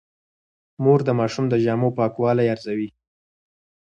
مور 0.83 0.99
د 1.05 1.09
ماشوم 1.19 1.45
د 1.49 1.55
جامو 1.63 1.89
پاکوالی 1.97 2.47
ارزوي. 2.53 2.89